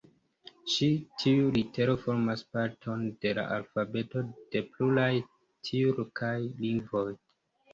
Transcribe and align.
Ĉi 0.75 0.87
tiu 1.23 1.51
litero 1.57 1.93
formas 2.05 2.41
parton 2.57 3.03
de 3.25 3.35
la 3.41 3.43
alfabeto 3.59 4.25
de 4.57 4.65
pluraj 4.73 5.11
tjurkaj 5.71 6.35
lingvoj. 6.67 7.09